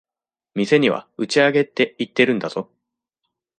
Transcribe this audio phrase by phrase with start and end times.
[0.55, 2.71] 店には打ち上げって言ってるんだぞ。